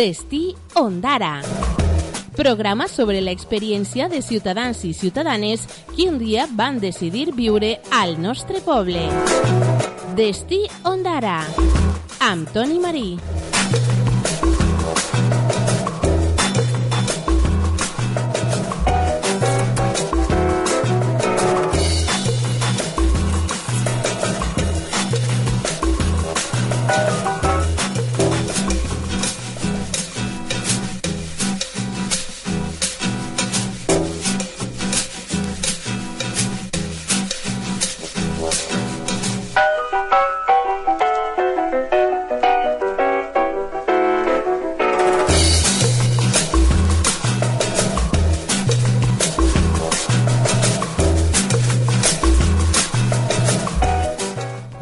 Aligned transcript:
Destí 0.00 0.56
Ondara. 0.76 1.42
Programa 2.34 2.88
sobre 2.88 3.20
la 3.20 3.34
experiència 3.36 4.06
de 4.08 4.22
ciutadans 4.24 4.80
i 4.88 4.94
ciutadanes 4.96 5.66
que 5.90 6.06
un 6.08 6.16
dia 6.16 6.46
van 6.56 6.80
decidir 6.80 7.34
viure 7.36 7.74
al 7.92 8.16
nostre 8.16 8.64
poble. 8.64 9.04
Destí 10.16 10.62
Ondara. 10.88 11.42
Amb 12.32 12.48
Toni 12.48 12.80
Marí. 12.80 13.08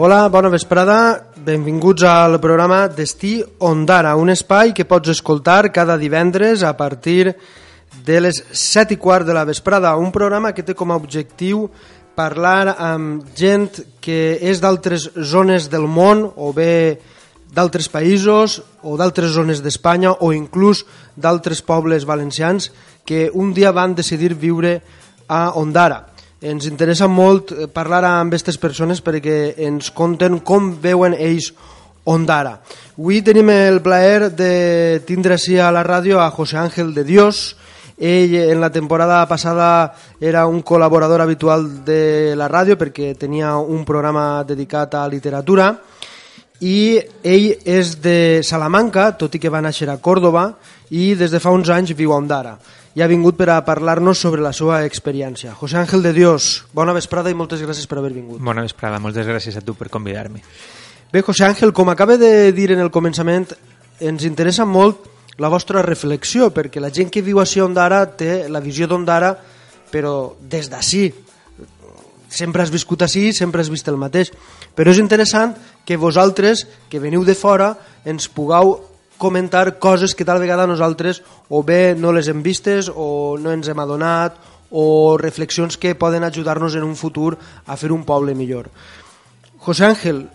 Hola, 0.00 0.28
bona 0.30 0.46
vesprada. 0.46 1.24
Benvinguts 1.42 2.04
al 2.06 2.36
programa 2.38 2.84
Destí 2.86 3.41
Ondara, 3.66 4.12
un 4.14 4.28
espai 4.30 4.70
que 4.70 4.84
pots 4.86 5.10
escoltar 5.10 5.72
cada 5.74 5.96
divendres 5.98 6.62
a 6.62 6.77
partir 6.78 7.32
de 8.06 8.20
les 8.22 8.38
7 8.52 8.94
i 8.94 8.98
quart 9.02 9.26
de 9.26 9.34
la 9.34 9.42
vesprada. 9.42 9.96
Un 9.98 10.12
programa 10.14 10.52
que 10.54 10.62
té 10.62 10.76
com 10.78 10.92
a 10.94 10.98
objectiu 11.02 11.64
parlar 12.14 12.76
amb 12.78 13.24
gent 13.34 13.80
que 13.98 14.38
és 14.38 14.62
d'altres 14.62 15.08
zones 15.19 15.66
del 15.66 15.88
món 15.91 16.28
o 16.30 16.52
bé 16.54 17.00
d'altres 17.50 17.91
països 17.91 18.60
o 18.86 18.94
d'altres 18.94 19.34
zones 19.34 19.64
d'Espanya 19.66 20.14
o 20.22 20.30
inclús 20.30 20.84
d'altres 21.16 21.58
pobles 21.58 22.06
valencians 22.06 22.70
que 23.02 23.32
un 23.34 23.50
dia 23.50 23.74
van 23.74 23.98
decidir 23.98 24.38
viure 24.38 24.76
a 25.26 25.58
Ondara. 25.58 26.04
Ens 26.39 26.69
interessa 26.70 27.08
molt 27.11 27.50
eh, 27.50 27.67
parlar 27.67 28.05
amb 28.06 28.31
aquestes 28.31 28.61
persones 28.62 29.00
perquè 29.03 29.56
ens 29.67 29.91
conten 29.91 30.39
com 30.47 30.77
veuen 30.78 31.17
ells 31.19 31.50
Ondara. 32.08 32.55
Avui 32.97 33.19
tenim 33.27 33.50
el 33.53 33.83
plaer 33.83 34.31
de 34.33 35.03
tindre 35.05 35.34
així 35.34 35.59
a 35.59 35.72
la 35.75 35.83
ràdio 35.84 36.22
a 36.22 36.31
José 36.31 36.56
Ángel 36.56 36.94
de 36.94 37.03
Dios. 37.05 37.56
Ell 37.98 38.36
en 38.39 38.62
la 38.62 38.70
temporada 38.70 39.19
passada 39.27 39.92
era 40.20 40.47
un 40.47 40.62
col·laborador 40.62 41.20
habitual 41.20 41.84
de 41.84 42.36
la 42.39 42.47
ràdio 42.48 42.78
perquè 42.78 43.12
tenia 43.19 43.56
un 43.59 43.84
programa 43.84 44.44
dedicat 44.47 44.94
a 44.94 45.09
literatura 45.11 45.72
i 46.62 46.98
ell 47.22 47.50
és 47.66 47.97
de 48.00 48.41
Salamanca, 48.47 49.11
tot 49.19 49.34
i 49.34 49.42
que 49.42 49.50
va 49.50 49.61
néixer 49.61 49.91
a 49.91 49.98
Còrdoba 49.98 50.53
i 50.94 51.12
des 51.19 51.34
de 51.34 51.42
fa 51.42 51.50
uns 51.50 51.69
anys 51.69 51.98
viu 51.98 52.14
a 52.14 52.22
Ondara 52.22 52.56
i 52.98 53.02
ha 53.02 53.06
vingut 53.06 53.36
per 53.38 53.46
a 53.54 53.60
parlar-nos 53.62 54.18
sobre 54.18 54.42
la 54.42 54.50
seva 54.50 54.80
experiència. 54.82 55.52
José 55.54 55.77
Ángel 55.78 56.02
de 56.02 56.10
Dios, 56.16 56.64
bona 56.74 56.91
vesprada 56.96 57.30
i 57.30 57.36
moltes 57.38 57.60
gràcies 57.62 57.86
per 57.86 58.00
haver 58.00 58.10
vingut. 58.10 58.41
Bona 58.42 58.64
vesprada, 58.64 58.98
moltes 58.98 59.28
gràcies 59.28 59.54
a 59.54 59.62
tu 59.62 59.77
per 59.78 59.86
convidar-me. 59.86 60.42
Bé, 61.12 61.22
José 61.22 61.44
Ángel, 61.47 61.70
com 61.72 61.92
acaba 61.92 62.16
de 62.19 62.50
dir 62.50 62.72
en 62.75 62.82
el 62.82 62.91
començament, 62.91 63.47
ens 64.03 64.26
interessa 64.26 64.66
molt 64.66 65.06
la 65.38 65.47
vostra 65.47 65.84
reflexió, 65.87 66.50
perquè 66.50 66.82
la 66.82 66.91
gent 66.91 67.14
que 67.14 67.22
viu 67.22 67.38
així 67.38 67.62
on 67.62 67.76
d'ara 67.76 68.03
té 68.19 68.48
la 68.50 68.58
visió 68.58 68.91
d'on 68.91 69.06
d'ara, 69.06 69.31
però 69.94 70.34
des 70.42 70.66
d'ací. 70.66 71.06
Sempre 72.28 72.66
has 72.66 72.75
viscut 72.75 73.06
així, 73.06 73.31
sempre 73.32 73.62
has 73.62 73.70
vist 73.70 73.87
el 73.87 73.97
mateix. 73.97 74.34
Però 74.75 74.91
és 74.91 74.98
interessant 74.98 75.54
que 75.87 75.97
vosaltres, 75.97 76.66
que 76.91 76.98
veniu 76.98 77.22
de 77.22 77.38
fora, 77.38 77.76
ens 78.03 78.26
pugueu 78.26 78.75
comentar 79.19 79.79
coses 79.79 80.15
que 80.15 80.25
tal 80.25 80.41
vegada 80.41 80.67
nosaltres 80.67 81.23
o 81.51 81.62
bé 81.67 81.95
no 81.99 82.15
les 82.15 82.31
hem 82.31 82.41
vistes 82.43 82.89
o 82.95 83.37
no 83.37 83.53
ens 83.53 83.69
hem 83.69 83.83
adonat 83.83 84.39
o 84.71 85.19
reflexions 85.19 85.77
que 85.77 85.97
poden 85.99 86.25
ajudar-nos 86.25 86.77
en 86.77 86.84
un 86.87 86.97
futur 86.97 87.37
a 87.67 87.77
fer 87.77 87.93
un 87.93 88.05
poble 88.05 88.34
millor. 88.34 88.71
José 89.59 89.87
Ángel, 89.87 90.29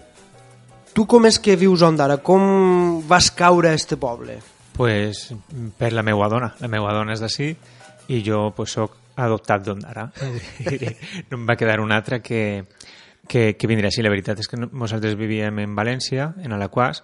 tu 0.94 1.08
com 1.08 1.26
és 1.26 1.40
que 1.40 1.56
vius 1.58 1.82
a 1.82 1.90
Ondara? 1.90 2.20
Com 2.22 3.02
vas 3.08 3.32
caure 3.32 3.72
a 3.72 3.78
este 3.78 3.98
poble? 3.98 4.42
Pues 4.74 5.30
per 5.78 5.94
la 5.94 6.04
meua 6.04 6.28
dona. 6.30 6.54
La 6.60 6.68
meua 6.68 6.94
dona 6.94 7.14
és 7.14 7.22
d'ací 7.22 7.54
i 8.10 8.20
jo 8.26 8.50
pues, 8.58 8.74
soc 8.74 8.98
adoptat 9.16 9.64
d'Ondara. 9.64 10.10
no 11.30 11.40
em 11.40 11.48
va 11.48 11.58
quedar 11.58 11.80
un 11.80 11.94
altre 11.94 12.22
que, 12.26 12.66
que, 13.30 13.54
que 13.56 13.70
vindrà 13.70 13.90
així. 13.94 14.04
La 14.04 14.12
veritat 14.14 14.42
és 14.42 14.50
que 14.50 14.60
nosaltres 14.66 15.16
vivíem 15.20 15.62
en 15.64 15.78
València, 15.78 16.32
en 16.42 16.58
Alaquàs, 16.58 17.04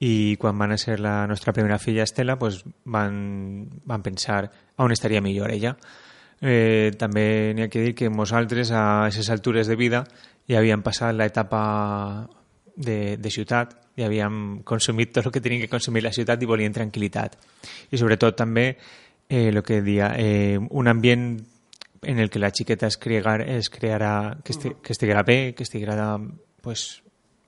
i 0.00 0.36
quan 0.40 0.56
va 0.56 0.68
néixer 0.70 0.96
la 1.00 1.26
nostra 1.28 1.52
primera 1.52 1.78
filla 1.78 2.06
Estela 2.08 2.38
pues, 2.40 2.62
van, 2.84 3.68
van 3.84 4.02
pensar 4.02 4.46
on 4.80 4.92
estaria 4.92 5.20
millor 5.20 5.52
ella. 5.52 5.74
Eh, 6.40 6.96
també 6.96 7.52
n'hi 7.52 7.66
ha 7.66 7.68
que 7.68 7.82
dir 7.84 7.94
que 7.94 8.08
nosaltres 8.08 8.72
a 8.72 8.84
aquestes 9.04 9.28
altures 9.28 9.68
de 9.68 9.76
vida 9.76 10.06
ja 10.48 10.58
havíem 10.58 10.80
passat 10.80 11.12
l'etapa 11.12 11.60
de, 12.80 13.18
de 13.20 13.30
ciutat, 13.30 13.76
ja 14.00 14.08
havíem 14.08 14.62
consumit 14.64 15.12
tot 15.12 15.28
el 15.28 15.34
que 15.34 15.44
tenien 15.44 15.60
que 15.60 15.72
consumir 15.72 16.02
la 16.06 16.14
ciutat 16.16 16.40
i 16.40 16.48
volien 16.48 16.72
tranquil·litat. 16.72 17.36
I 17.92 18.00
sobretot 18.00 18.38
també 18.40 18.70
eh, 19.28 19.48
el 19.50 19.60
que 19.62 19.82
dia, 19.84 20.14
eh, 20.16 20.56
un 20.56 20.88
ambient 20.88 21.34
en 22.02 22.18
el 22.18 22.30
que 22.30 22.40
la 22.40 22.50
xiqueta 22.56 22.88
es, 22.88 22.96
crear, 22.96 23.42
es 23.44 23.68
crearà, 23.68 24.38
que, 24.42 24.56
esti, 24.56 24.72
que 24.80 24.96
estiguera 24.96 25.22
bé, 25.22 25.52
que 25.54 25.68
estiguera 25.68 26.16
pues, 26.62 27.02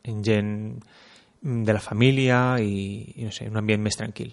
en 0.05 0.21
gent 0.23 0.53
de 1.43 1.75
la 1.75 1.83
família 1.83 2.61
i, 2.63 3.13
i 3.19 3.27
no 3.27 3.35
sé, 3.35 3.49
un 3.51 3.59
ambient 3.59 3.83
més 3.83 3.99
tranquil. 3.99 4.31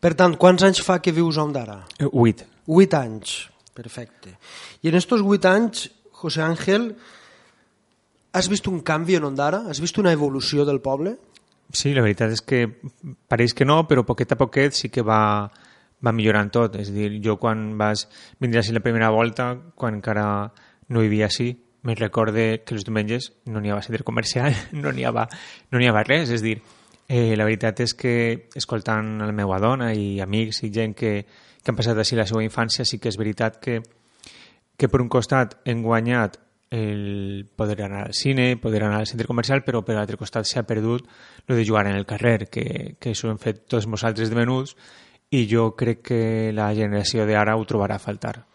Per 0.00 0.14
tant, 0.16 0.34
quants 0.40 0.64
anys 0.64 0.80
fa 0.84 0.98
que 1.04 1.12
vius 1.12 1.36
a 1.36 1.44
Ondara? 1.44 1.82
Eh, 2.00 2.08
Vuit. 2.08 2.42
Vuit 2.66 2.94
anys, 2.96 3.50
perfecte. 3.76 4.36
I 4.80 4.88
en 4.88 4.96
estos 4.96 5.20
vuit 5.22 5.44
anys, 5.44 5.90
José 6.22 6.40
Ángel, 6.42 6.94
has 8.32 8.48
vist 8.48 8.68
un 8.70 8.80
canvi 8.80 9.18
en 9.18 9.26
Ondara? 9.28 9.66
Has 9.68 9.80
vist 9.82 9.98
una 10.00 10.12
evolució 10.16 10.64
del 10.64 10.80
poble? 10.80 11.16
Sí, 11.72 11.92
la 11.94 12.02
veritat 12.02 12.32
és 12.34 12.40
que 12.42 12.64
pareix 13.30 13.52
que 13.54 13.66
no, 13.68 13.82
però 13.86 14.02
poquet 14.06 14.32
a 14.32 14.38
poquet 14.40 14.74
sí 14.74 14.88
que 14.90 15.04
va, 15.06 15.50
va 16.00 16.12
millorant 16.16 16.50
tot. 16.50 16.80
És 16.80 16.90
a 16.90 16.96
dir, 16.96 17.12
jo 17.22 17.36
quan 17.42 17.74
vas 17.78 18.06
vindre 18.40 18.62
així 18.62 18.72
la 18.74 18.82
primera 18.84 19.12
volta, 19.14 19.52
quan 19.76 20.00
encara 20.00 20.24
no 20.88 21.04
vivia 21.04 21.28
així, 21.28 21.52
me'n 21.82 21.96
recorde 21.96 22.62
que 22.66 22.76
els 22.76 22.84
diumenges 22.84 23.30
no 23.46 23.60
n'hi 23.60 23.72
havia 23.72 23.86
centre 23.86 24.04
comercial, 24.04 24.54
no 24.82 24.92
n'hi 24.92 25.06
havia, 25.08 25.26
no 25.70 25.80
havia 25.80 26.04
res, 26.04 26.32
és 26.34 26.44
dir, 26.44 26.58
eh, 27.08 27.36
la 27.36 27.46
veritat 27.48 27.80
és 27.86 27.94
que 27.96 28.12
escoltant 28.56 29.16
la 29.22 29.32
meva 29.32 29.58
dona 29.62 29.92
i 29.94 30.20
amics 30.20 30.62
i 30.66 30.70
gent 30.74 30.94
que, 30.94 31.14
que 31.62 31.72
han 31.72 31.78
passat 31.78 31.98
així 31.98 32.18
la 32.18 32.28
seva 32.28 32.44
infància, 32.44 32.84
sí 32.84 33.00
que 33.00 33.10
és 33.10 33.18
veritat 33.20 33.58
que, 33.62 33.80
que 34.76 34.88
per 34.88 35.02
un 35.02 35.10
costat 35.12 35.58
hem 35.64 35.82
guanyat 35.82 36.38
el 36.70 37.48
poder 37.56 37.82
anar 37.82 38.04
al 38.06 38.14
cine, 38.14 38.56
poder 38.56 38.84
anar 38.84 39.00
al 39.00 39.08
centre 39.10 39.26
comercial, 39.26 39.64
però 39.66 39.82
per 39.82 39.96
l'altre 39.96 40.16
costat 40.16 40.46
s'ha 40.46 40.62
perdut 40.62 41.08
lo 41.48 41.56
de 41.58 41.64
jugar 41.66 41.88
en 41.90 41.96
el 41.98 42.06
carrer, 42.06 42.46
que, 42.48 42.94
que 43.00 43.10
això 43.10 43.30
hem 43.30 43.40
fet 43.42 43.66
tots 43.66 43.88
nosaltres 43.90 44.30
de 44.30 44.38
menuts, 44.38 44.76
i 45.30 45.46
jo 45.50 45.72
crec 45.78 46.06
que 46.12 46.22
la 46.54 46.70
generació 46.74 47.26
d'ara 47.26 47.56
ho 47.58 47.66
trobarà 47.66 47.98
a 47.98 48.02
faltar. 48.02 48.49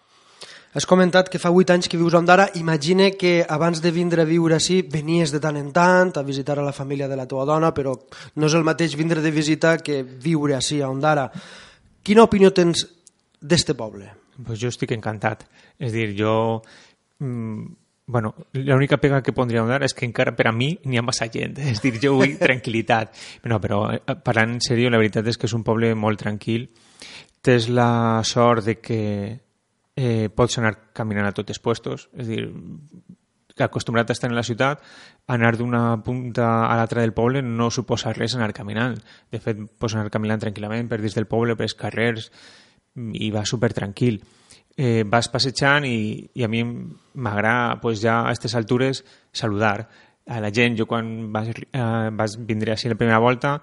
Has 0.75 0.83
comentat 0.83 1.29
que 1.31 1.39
fa 1.39 1.53
8 1.55 1.71
anys 1.71 1.87
que 1.87 1.95
vius 1.95 2.11
a 2.13 2.19
Ondara. 2.19 2.49
Imagina 2.59 3.05
que 3.15 3.45
abans 3.47 3.79
de 3.79 3.93
vindre 3.95 4.25
a 4.25 4.27
viure 4.27 4.57
així 4.57 4.81
venies 4.83 5.31
de 5.31 5.39
tant 5.39 5.55
en 5.55 5.69
tant 5.71 6.11
a 6.19 6.23
visitar 6.27 6.57
a 6.59 6.65
la 6.65 6.73
família 6.75 7.07
de 7.07 7.15
la 7.15 7.23
teva 7.31 7.45
dona, 7.47 7.69
però 7.71 7.93
no 8.35 8.49
és 8.49 8.55
el 8.59 8.67
mateix 8.67 8.97
vindre 8.99 9.23
de 9.23 9.31
visita 9.31 9.77
que 9.79 10.01
viure 10.03 10.57
així 10.57 10.81
a 10.83 10.89
Ondara. 10.91 11.29
Quina 12.03 12.25
opinió 12.27 12.51
tens 12.51 12.83
d'este 13.39 13.71
poble? 13.79 14.09
Pues 14.35 14.59
jo 14.59 14.67
estic 14.67 14.91
encantat. 14.91 15.47
És 15.79 15.95
dir, 15.95 16.09
jo... 16.19 16.59
Mm, 17.23 17.71
bueno, 18.11 18.33
l'única 18.51 18.99
pega 18.99 19.23
que 19.23 19.31
pondria 19.31 19.63
a 19.63 19.79
és 19.79 19.95
que 19.95 20.03
encara 20.05 20.35
per 20.35 20.49
a 20.49 20.51
mi 20.51 20.73
n'hi 20.83 20.99
ha 20.99 21.05
massa 21.07 21.29
gent. 21.31 21.55
És 21.71 21.79
dir, 21.79 21.95
jo 22.03 22.17
vull 22.19 22.35
tranquil·litat. 22.35 23.15
No, 23.47 23.63
però 23.63 23.93
eh, 23.95 24.19
parlant 24.19 24.57
en 24.57 24.59
sèrio, 24.59 24.91
la 24.91 24.99
veritat 24.99 25.31
és 25.31 25.39
que 25.39 25.47
és 25.47 25.55
un 25.55 25.63
poble 25.63 25.95
molt 25.95 26.19
tranquil. 26.19 26.67
Tens 27.39 27.71
la 27.71 28.19
sort 28.27 28.67
de 28.67 28.75
que 28.83 29.01
eh, 29.95 30.29
pots 30.29 30.59
anar 30.59 30.75
caminant 30.93 31.29
a 31.29 31.33
tots 31.35 31.55
els 31.55 31.61
puestos, 31.63 32.09
és 32.15 32.27
dir, 32.27 32.43
que 33.55 33.63
acostumbrat 33.63 34.09
a 34.09 34.13
estar 34.13 34.29
en 34.29 34.35
la 34.35 34.43
ciutat, 34.43 34.81
anar 35.31 35.55
d'una 35.55 35.81
punta 36.03 36.67
a 36.67 36.75
l'altra 36.75 37.01
del 37.01 37.15
poble 37.15 37.41
no 37.41 37.69
suposa 37.71 38.11
res 38.13 38.35
anar 38.35 38.51
caminant. 38.53 38.97
De 39.31 39.39
fet, 39.39 39.61
pots 39.79 39.95
anar 39.95 40.11
caminant 40.11 40.43
tranquil·lament 40.43 40.91
per 40.91 40.99
dins 40.99 41.15
del 41.15 41.29
poble, 41.31 41.55
pels 41.55 41.77
carrers, 41.79 42.29
i 42.95 43.31
va 43.31 43.45
super 43.47 43.71
tranquil. 43.73 44.19
Eh, 44.75 45.05
vas 45.07 45.29
passejant 45.31 45.87
i, 45.87 46.27
i 46.35 46.43
a 46.43 46.51
mi 46.51 46.65
m'agrada 46.65 47.79
pues, 47.79 48.01
ja 48.03 48.19
a 48.19 48.25
aquestes 48.27 48.55
altures 48.59 49.05
saludar 49.31 49.87
a 50.27 50.41
la 50.43 50.51
gent. 50.51 50.75
Jo 50.75 50.85
quan 50.85 51.31
vas, 51.31 51.47
eh, 51.47 52.09
vas 52.11 52.35
vindre 52.35 52.75
així 52.75 52.91
la 52.91 52.99
primera 52.99 53.23
volta 53.23 53.61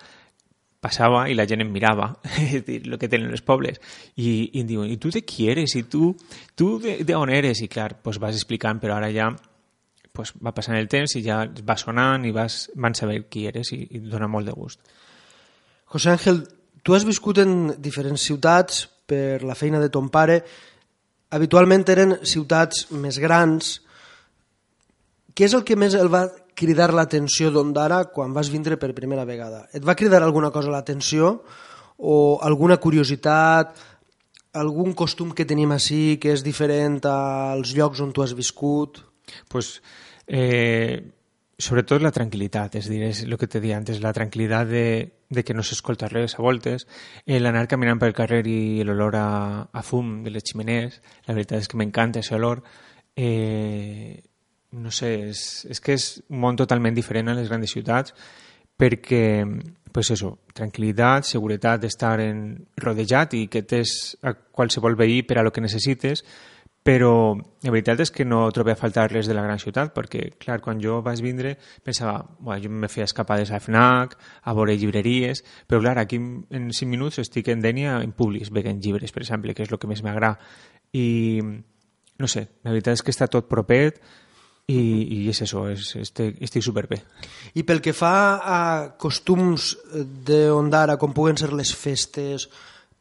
passava 0.82 1.28
i 1.30 1.36
la 1.38 1.46
gent 1.46 1.62
em 1.62 1.70
mirava, 1.70 2.08
és 2.42 2.64
dir, 2.68 2.80
el 2.88 2.98
que 2.98 3.08
tenen 3.10 3.30
els 3.30 3.44
pobles, 3.46 3.78
i, 4.16 4.50
i 4.50 4.62
em 4.64 4.68
diuen, 4.68 4.90
i 4.90 4.98
tu 4.98 5.12
de 5.14 5.22
qui 5.22 5.46
eres? 5.52 5.76
I 5.78 5.84
tu, 5.90 6.10
tu 6.58 6.74
de, 6.82 6.98
de 7.06 7.18
eres? 7.38 7.62
I 7.62 7.70
clar, 7.70 7.94
pues 8.02 8.18
vas 8.18 8.34
explicant, 8.34 8.82
però 8.82 8.98
ara 8.98 9.12
ja 9.14 9.30
pues, 10.12 10.34
va 10.42 10.54
passant 10.54 10.76
el 10.76 10.90
temps 10.90 11.14
i 11.16 11.22
ja 11.22 11.44
va 11.46 11.78
sonant 11.78 12.26
i 12.26 12.34
vas, 12.34 12.66
van 12.74 12.98
saber 12.98 13.22
qui 13.30 13.46
eres 13.46 13.72
i, 13.72 13.80
i 13.94 14.02
dona 14.02 14.28
molt 14.28 14.50
de 14.50 14.56
gust. 14.58 14.82
José 15.92 16.10
Ángel, 16.10 16.42
tu 16.82 16.96
has 16.96 17.06
viscut 17.06 17.38
en 17.38 17.74
diferents 17.78 18.26
ciutats 18.26 18.86
per 19.06 19.42
la 19.46 19.54
feina 19.54 19.78
de 19.78 19.90
ton 19.92 20.08
pare. 20.10 20.40
Habitualment 21.30 21.86
eren 21.94 22.18
ciutats 22.26 22.88
més 22.90 23.18
grans. 23.22 23.76
Què 25.32 25.46
és 25.46 25.54
el 25.54 25.62
que 25.68 25.78
més 25.78 25.94
el 25.94 26.10
va 26.12 26.26
cridar 26.54 26.92
l'atenció 26.94 27.50
d'Ondara 27.50 28.04
quan 28.14 28.34
vas 28.36 28.50
vindre 28.52 28.78
per 28.78 28.92
primera 28.96 29.26
vegada? 29.28 29.66
Et 29.72 29.84
va 29.84 29.96
cridar 29.98 30.22
alguna 30.22 30.50
cosa 30.50 30.72
l'atenció 30.72 31.40
o 31.98 32.38
alguna 32.42 32.78
curiositat, 32.82 33.76
algun 34.52 34.92
costum 34.92 35.32
que 35.32 35.46
tenim 35.48 35.72
així 35.72 36.18
que 36.20 36.34
és 36.36 36.44
diferent 36.44 37.00
als 37.08 37.72
llocs 37.76 38.02
on 38.04 38.12
tu 38.12 38.24
has 38.24 38.34
viscut? 38.36 39.00
Pues, 39.48 39.80
eh, 40.26 41.00
sobretot 41.62 42.02
la 42.02 42.12
tranquil·litat, 42.12 42.76
és 42.80 42.88
dir, 42.90 43.02
és 43.06 43.22
el 43.24 43.36
que 43.38 43.48
te 43.48 43.60
deia 43.62 43.78
antes, 43.78 44.00
la 44.02 44.12
tranquil·litat 44.16 44.68
de, 44.68 44.86
de 45.30 45.44
que 45.46 45.54
no 45.54 45.64
s'escolta 45.64 46.10
res 46.10 46.36
a 46.36 46.44
voltes, 46.44 46.86
l'anar 47.26 47.68
caminant 47.70 48.00
pel 48.02 48.16
carrer 48.16 48.42
i 48.50 48.82
l'olor 48.84 49.16
a, 49.16 49.28
a 49.72 49.82
fum 49.86 50.20
de 50.26 50.34
les 50.34 50.44
ximenees, 50.48 51.00
la 51.28 51.36
veritat 51.38 51.62
és 51.62 51.70
que 51.70 51.78
m'encanta 51.80 52.20
aquest 52.20 52.36
olor, 52.36 52.64
eh, 53.16 54.20
no 54.72 54.90
sé, 54.90 55.12
és, 55.30 55.42
és 55.70 55.80
que 55.80 55.96
és 55.98 56.06
un 56.28 56.40
món 56.42 56.56
totalment 56.56 56.94
diferent 56.96 57.28
a 57.28 57.36
les 57.36 57.50
grans 57.52 57.70
ciutats 57.70 58.14
perquè, 58.82 59.44
pues 59.92 60.10
eso, 60.10 60.38
tranquil·litat, 60.56 61.28
seguretat 61.28 61.82
d'estar 61.82 62.16
rodejat 62.80 63.36
i 63.38 63.44
que 63.52 63.62
tens 63.68 64.16
a 64.24 64.32
qualsevol 64.34 64.96
veí 64.98 65.20
per 65.22 65.38
a 65.38 65.44
lo 65.46 65.52
que 65.52 65.62
necessites, 65.62 66.24
però 66.82 67.36
la 67.62 67.70
veritat 67.70 68.00
és 68.02 68.10
que 68.10 68.24
no 68.26 68.40
trobé 68.50 68.72
a 68.74 68.78
faltar 68.78 69.04
res 69.12 69.28
de 69.30 69.36
la 69.38 69.44
gran 69.44 69.60
ciutat, 69.62 69.92
perquè, 69.94 70.32
clar, 70.42 70.58
quan 70.64 70.80
jo 70.82 70.98
vaig 71.04 71.20
vindre 71.22 71.54
pensava, 71.84 72.16
bueno, 72.40 72.58
jo 72.64 72.70
me 72.74 72.90
feia 72.90 73.06
escapades 73.06 73.52
a 73.52 73.60
FNAC, 73.62 74.16
a 74.42 74.54
veure 74.58 74.74
llibreries, 74.74 75.44
però, 75.68 75.78
clar, 75.84 76.00
aquí 76.02 76.18
en 76.18 76.72
5 76.72 76.90
minuts 76.90 77.20
estic 77.22 77.52
en 77.54 77.62
Dènia 77.62 78.00
en 78.02 78.16
Publis, 78.18 78.50
veient 78.50 78.82
llibres, 78.82 79.14
per 79.14 79.22
exemple, 79.22 79.54
que 79.54 79.62
és 79.62 79.70
el 79.70 79.78
que 79.78 79.90
més 79.90 80.02
m'agrada. 80.02 80.40
I, 80.90 81.38
no 82.18 82.26
sé, 82.26 82.48
la 82.66 82.74
veritat 82.74 82.98
és 82.98 83.06
que 83.06 83.14
està 83.14 83.30
tot 83.30 83.46
propet, 83.46 84.02
i, 84.72 84.82
i 85.16 85.20
és 85.32 85.42
això, 85.44 85.66
és, 85.72 85.92
estic, 86.00 86.36
estic 86.44 86.64
superbé. 86.64 87.02
I 87.58 87.64
pel 87.68 87.82
que 87.84 87.94
fa 87.96 88.14
a 88.40 88.60
costums 89.00 89.72
d'Ondara, 89.92 90.98
com 91.00 91.14
puguen 91.16 91.40
ser 91.40 91.52
les 91.52 91.72
festes, 91.76 92.48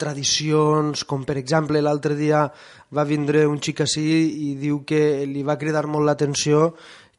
tradicions, 0.01 1.03
com 1.05 1.25
per 1.27 1.37
exemple 1.37 1.81
l'altre 1.83 2.15
dia 2.17 2.47
va 2.95 3.05
vindre 3.05 3.45
un 3.47 3.59
xic 3.61 3.83
així 3.85 4.07
i 4.49 4.55
diu 4.59 4.81
que 4.87 5.27
li 5.29 5.45
va 5.45 5.59
cridar 5.61 5.85
molt 5.85 6.09
l'atenció 6.09 6.71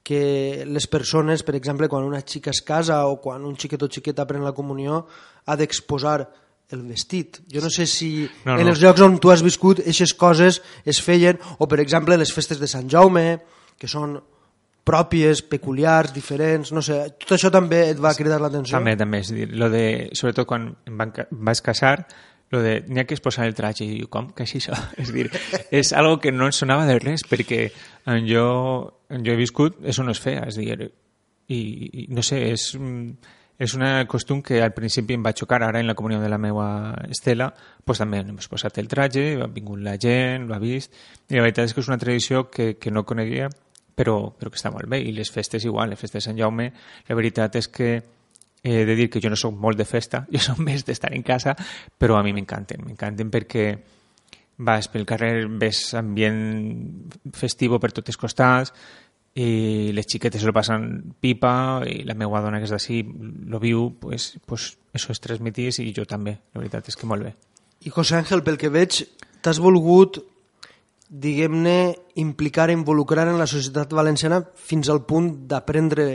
que 0.03 0.65
les 0.67 0.89
persones, 0.91 1.45
per 1.47 1.55
exemple, 1.55 1.87
quan 1.89 2.03
una 2.03 2.25
xica 2.27 2.51
es 2.51 2.61
casa 2.67 3.05
o 3.07 3.21
quan 3.23 3.45
un 3.47 3.55
xiquet 3.55 3.85
o 3.87 3.89
xiqueta 3.89 4.27
pren 4.27 4.43
la 4.43 4.55
comunió, 4.57 5.05
ha 5.47 5.55
d'exposar 5.57 6.25
el 6.75 6.83
vestit. 6.89 7.39
Jo 7.53 7.63
no 7.63 7.71
sé 7.71 7.87
si 7.87 8.27
no, 8.45 8.57
no. 8.57 8.59
en 8.59 8.73
els 8.73 8.83
llocs 8.83 9.05
on 9.05 9.19
tu 9.23 9.31
has 9.31 9.45
viscut 9.45 9.83
aquestes 9.85 10.15
coses 10.19 10.59
es 10.89 10.99
feien, 11.05 11.39
o 11.59 11.69
per 11.71 11.79
exemple 11.85 12.19
les 12.19 12.35
festes 12.35 12.59
de 12.59 12.67
Sant 12.67 12.91
Jaume, 12.91 13.39
que 13.79 13.91
són 13.91 14.19
pròpies, 14.85 15.43
peculiars, 15.47 16.13
diferents, 16.15 16.73
no 16.75 16.83
sé, 16.83 16.99
tot 17.23 17.37
això 17.37 17.53
també 17.55 17.85
et 17.93 18.01
va 18.03 18.15
cridar 18.19 18.41
l'atenció? 18.43 18.77
També, 18.79 18.97
també, 18.99 19.23
és 19.23 19.31
dir, 19.35 19.49
lo 19.59 19.71
de, 19.71 19.85
sobretot 20.19 20.49
quan 20.49 20.73
em 20.89 20.99
van, 20.99 21.13
vaig 21.31 21.63
casar, 21.63 21.97
lo 22.53 22.61
de 22.61 22.81
n'hi 22.85 23.01
ha 23.01 23.07
que 23.09 23.17
posar 23.23 23.47
el 23.49 23.55
traje 23.57 23.87
i 23.87 23.93
dic, 23.95 24.09
com 24.13 24.33
que 24.37 24.45
és 24.45 24.57
això? 24.59 24.77
És 25.01 25.13
dir, 25.15 25.29
és 25.71 25.93
algo 25.97 26.19
que 26.21 26.35
no 26.35 26.51
ens 26.51 26.59
sonava 26.61 26.89
de 26.89 26.99
res 27.01 27.25
perquè 27.29 27.71
jo, 28.29 28.49
jo 29.09 29.33
he 29.33 29.39
viscut, 29.39 29.79
això 29.87 30.05
no 30.05 30.13
és 30.13 30.21
fea, 30.21 30.45
és 30.51 30.59
dir, 30.61 30.91
i, 31.49 31.63
i 32.03 32.07
no 32.13 32.25
sé, 32.27 32.43
és, 32.53 32.67
és 33.63 33.75
un 33.79 33.87
costum 34.11 34.43
que 34.45 34.61
al 34.61 34.75
principi 34.77 35.17
em 35.17 35.25
va 35.25 35.33
xocar, 35.39 35.63
ara 35.63 35.81
en 35.81 35.89
la 35.89 35.97
comunió 35.97 36.21
de 36.21 36.29
la 36.29 36.43
meva 36.43 36.69
Estela, 37.09 37.53
pues 37.87 38.03
també 38.03 38.21
hem 38.21 38.37
posat 38.37 38.83
el 38.83 38.91
traje, 38.91 39.29
ha 39.41 39.49
vingut 39.49 39.81
la 39.81 39.97
gent, 39.97 40.51
l'ha 40.51 40.61
vist, 40.61 40.93
i 41.31 41.39
la 41.39 41.47
veritat 41.47 41.71
és 41.71 41.77
que 41.77 41.81
és 41.81 41.89
una 41.89 42.01
tradició 42.03 42.49
que, 42.51 42.75
que 42.77 42.93
no 42.93 43.07
coneguia 43.09 43.49
però, 43.95 44.33
però 44.37 44.51
que 44.51 44.61
està 44.61 44.73
molt 44.73 44.89
bé. 44.91 45.01
I 45.03 45.15
les 45.17 45.31
festes 45.31 45.65
igual, 45.65 45.93
les 45.93 46.01
festes 46.01 46.23
de 46.23 46.27
Sant 46.31 46.39
Jaume, 46.39 46.71
la 47.09 47.19
veritat 47.19 47.57
és 47.61 47.69
que 47.69 47.93
he 48.63 48.85
de 48.87 48.95
dir 48.95 49.09
que 49.11 49.21
jo 49.21 49.31
no 49.31 49.39
sóc 49.39 49.55
molt 49.59 49.79
de 49.79 49.87
festa, 49.89 50.25
jo 50.33 50.43
sóc 50.43 50.61
més 50.63 50.87
d'estar 50.87 51.13
en 51.17 51.25
casa, 51.27 51.57
però 51.99 52.19
a 52.19 52.25
mi 52.27 52.35
m'encanten, 52.35 52.85
m'encanten 52.87 53.31
perquè 53.33 53.67
vas 54.63 54.87
pel 54.93 55.07
carrer, 55.09 55.49
ves 55.59 55.89
ambient 55.99 56.43
festivo 57.35 57.81
per 57.83 57.91
tots 57.93 58.13
els 58.13 58.21
costats, 58.21 58.75
i 59.33 59.93
les 59.97 60.05
xiquetes 60.05 60.43
lo 60.45 60.53
passen 60.53 61.15
pipa 61.21 61.81
i 61.89 62.03
la 62.05 62.15
meva 62.19 62.43
dona 62.45 62.59
que 62.61 62.69
és 62.69 62.75
d'ací 62.75 63.01
lo 63.49 63.61
viu, 63.63 63.87
pues, 64.01 64.35
pues 64.45 64.75
això 64.93 65.15
és 65.15 65.23
transmitís 65.25 65.81
i 65.81 65.89
jo 65.97 66.05
també, 66.05 66.37
la 66.53 66.61
veritat 66.61 66.91
és 66.93 66.99
que 67.01 67.09
molt 67.09 67.25
bé. 67.25 67.33
I 67.83 67.91
José 67.91 68.19
Ángel, 68.21 68.45
pel 68.45 68.61
que 68.61 68.71
veig, 68.71 69.01
t'has 69.43 69.59
volgut 69.59 70.21
diguem-ne, 71.13 71.95
implicar, 72.17 72.71
involucrar 72.73 73.27
en 73.29 73.37
la 73.37 73.47
societat 73.47 73.93
valenciana 73.93 74.41
fins 74.57 74.89
al 74.89 75.03
punt 75.05 75.35
d'aprendre 75.49 76.07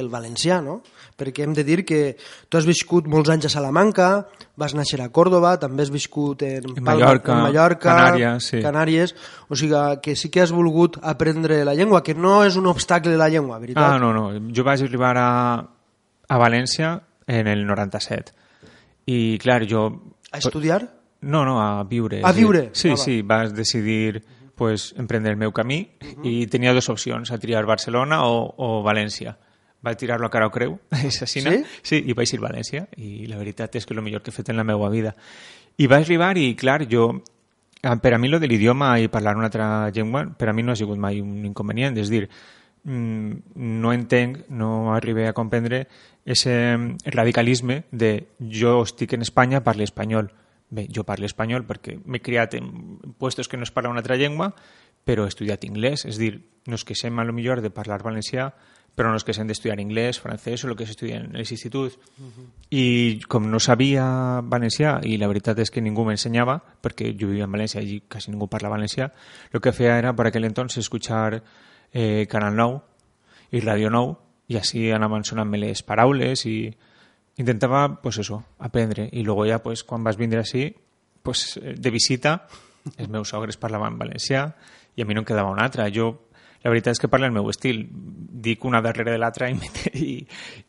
el 0.00 0.08
valencià, 0.08 0.60
no? 0.64 0.78
Perquè 1.20 1.44
hem 1.44 1.52
de 1.52 1.64
dir 1.66 1.82
que 1.84 2.14
tu 2.48 2.56
has 2.56 2.64
viscut 2.64 3.08
molts 3.10 3.28
anys 3.34 3.48
a 3.48 3.52
Salamanca, 3.52 4.28
vas 4.56 4.72
néixer 4.78 5.02
a 5.04 5.10
Còrdoba, 5.12 5.56
també 5.60 5.84
has 5.84 5.90
viscut 5.92 6.44
en, 6.46 6.70
en 6.78 6.86
Mallorca, 6.86 7.34
en 7.34 7.48
Mallorca 7.48 7.90
Canàries, 7.90 8.48
sí. 8.54 8.62
Canàries, 8.64 9.12
o 9.50 9.58
sigui 9.58 9.82
que 10.04 10.16
sí 10.16 10.30
que 10.32 10.46
has 10.46 10.54
volgut 10.54 10.96
aprendre 11.02 11.60
la 11.68 11.76
llengua, 11.76 12.00
que 12.06 12.14
no 12.14 12.40
és 12.46 12.56
un 12.56 12.70
obstacle 12.72 13.18
la 13.20 13.28
llengua, 13.28 13.60
veritat? 13.60 13.84
Ah, 13.84 14.00
no, 14.00 14.14
no, 14.16 14.30
jo 14.54 14.64
vaig 14.64 14.86
arribar 14.86 15.12
a, 15.20 15.28
a 16.24 16.40
València 16.40 16.94
en 17.26 17.52
el 17.52 17.66
97 17.66 18.32
i 19.12 19.36
clar, 19.42 19.64
jo... 19.68 19.88
A 20.32 20.40
estudiar? 20.40 20.86
No, 21.22 21.44
no, 21.44 21.62
a 21.62 21.84
viure. 21.84 22.20
A 22.24 22.32
viure? 22.32 22.70
Sí, 22.74 22.90
ah, 22.90 22.96
sí, 22.96 23.22
vas 23.22 23.54
decidir 23.54 24.24
pues, 24.56 24.92
emprendre 24.98 25.30
el 25.30 25.36
meu 25.38 25.52
camí 25.52 25.88
uh 26.00 26.06
-huh. 26.06 26.26
i 26.26 26.46
tenia 26.46 26.72
dues 26.72 26.88
opcions, 26.88 27.30
a 27.30 27.38
triar 27.38 27.64
Barcelona 27.64 28.26
o, 28.26 28.54
o 28.56 28.82
València. 28.82 29.36
Vaig 29.80 29.96
tirar-lo 29.96 30.26
a 30.26 30.30
cara 30.30 30.46
o 30.46 30.50
creu, 30.50 30.78
assassina. 30.90 31.50
Sí? 31.50 31.64
Sí, 31.82 32.02
i 32.06 32.12
vaig 32.12 32.32
ir 32.32 32.40
a 32.40 32.42
València 32.42 32.86
i 32.96 33.26
la 33.26 33.38
veritat 33.38 33.74
és 33.76 33.86
que 33.86 33.94
és 33.94 33.98
el 33.98 34.04
millor 34.04 34.22
que 34.22 34.30
he 34.30 34.34
fet 34.34 34.48
en 34.50 34.56
la 34.56 34.64
meva 34.64 34.90
vida. 34.90 35.14
I 35.76 35.86
vaig 35.86 36.02
arribar 36.02 36.36
i, 36.38 36.54
clar, 36.54 36.86
jo 36.90 37.22
per 38.00 38.14
a 38.14 38.18
mi 38.18 38.28
lo 38.28 38.38
de 38.38 38.46
l'idioma 38.46 38.98
i 39.00 39.08
parlar 39.08 39.36
una 39.36 39.46
altra 39.46 39.90
llengua 39.90 40.26
per 40.38 40.48
a 40.48 40.52
mi 40.52 40.62
no 40.62 40.72
ha 40.72 40.76
sigut 40.76 40.98
mai 40.98 41.20
un 41.20 41.44
inconvenient, 41.44 41.96
és 41.98 42.08
dir, 42.08 42.28
mm, 42.84 43.32
no 43.54 43.92
entenc, 43.92 44.48
no 44.48 44.94
arribé 44.94 45.28
a 45.28 45.32
comprendre 45.32 45.88
ese 46.24 46.78
radicalisme 47.04 47.84
de 47.90 48.28
jo 48.38 48.82
estic 48.82 49.12
en 49.14 49.22
Espanya, 49.22 49.64
parlo 49.64 49.82
espanyol 49.82 50.30
Bé, 50.72 50.86
jo 50.88 51.04
parlo 51.04 51.28
espanyol 51.28 51.66
perquè 51.68 51.98
m'he 52.00 52.22
criat 52.24 52.54
en 52.56 52.70
puestos 53.20 53.48
que 53.48 53.58
no 53.60 53.66
es 53.66 53.70
parla 53.70 53.90
una 53.92 54.00
altra 54.00 54.16
llengua, 54.16 54.54
però 55.04 55.26
he 55.26 55.32
estudiat 55.32 55.66
anglès, 55.68 56.06
és 56.08 56.16
dir, 56.16 56.38
no 56.64 56.78
es 56.78 56.84
queixem 56.88 57.18
a 57.18 57.26
lo 57.28 57.34
millor 57.36 57.60
de 57.60 57.68
parlar 57.68 58.00
valencià, 58.00 58.52
però 58.96 59.10
no 59.10 59.18
es 59.20 59.24
queixem 59.24 59.48
d'estudiar 59.48 59.78
anglès, 59.80 60.20
francès 60.20 60.64
o 60.64 60.70
el 60.70 60.76
que 60.76 60.86
s'estudia 60.88 61.18
en 61.20 61.36
els 61.36 61.52
instituts. 61.52 61.98
Uh 62.18 62.24
-huh. 62.24 62.46
I 62.70 63.20
com 63.28 63.50
no 63.50 63.60
sabia 63.60 64.40
valencià, 64.44 65.00
i 65.04 65.16
la 65.16 65.28
veritat 65.28 65.58
és 65.58 65.70
que 65.70 65.80
ningú 65.80 66.04
m'ensenyava, 66.04 66.62
perquè 66.82 67.16
jo 67.18 67.28
vivia 67.28 67.44
en 67.44 67.52
València 67.52 67.82
i 67.82 68.02
quasi 68.08 68.30
ningú 68.30 68.48
parla 68.48 68.68
valencià, 68.68 69.12
el 69.52 69.60
que 69.60 69.72
feia 69.72 69.98
era, 69.98 70.14
per 70.14 70.26
aquell 70.26 70.44
entonces, 70.44 70.78
escuchar 70.78 71.42
eh, 71.92 72.26
Canal 72.28 72.56
9 72.56 72.80
i 73.52 73.60
Radio 73.60 73.90
9, 73.90 74.16
i 74.48 74.56
així 74.56 74.90
anaven 74.90 75.24
sonant-me 75.24 75.58
les 75.58 75.82
paraules 75.82 76.46
i 76.46 76.74
intentaba, 77.36 78.00
pues 78.02 78.18
eso, 78.18 78.44
aprendre. 78.58 79.08
Y 79.12 79.22
luego 79.22 79.46
ya, 79.46 79.62
pues, 79.62 79.84
quan 79.84 80.04
vas 80.04 80.16
vindre 80.16 80.40
així, 80.40 80.76
pues, 81.22 81.60
de 81.62 81.90
visita, 81.90 82.46
els 82.96 83.08
meus 83.08 83.30
sogres 83.30 83.58
parlaven 83.60 83.98
valencià 83.98 84.48
i 84.96 85.02
a 85.02 85.06
mi 85.06 85.14
no 85.14 85.22
em 85.22 85.28
quedava 85.28 85.52
una 85.52 85.64
altra. 85.64 85.86
Jo 85.94 86.28
la 86.62 86.70
veritat 86.70 86.96
és 86.96 87.02
que 87.02 87.10
parla 87.10 87.28
el 87.28 87.34
meu 87.34 87.48
estil. 87.50 87.84
Dic 88.42 88.64
una 88.66 88.80
darrere 88.82 89.12
de 89.14 89.18
l'altra 89.22 89.46
i, 89.50 89.54
i, 90.02 90.14